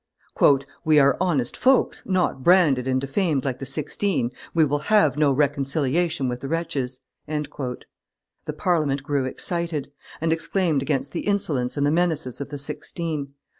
[0.83, 5.31] "We are honest folks, not branded and defamed like the Sixteen; we will have no
[5.31, 11.91] reconciliation with the wretches." The Parliament grew excited, and exclaimed against the insolence and the
[11.91, 13.35] menaces of the Sixteen.